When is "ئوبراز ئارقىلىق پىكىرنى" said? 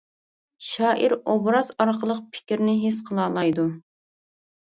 1.17-2.75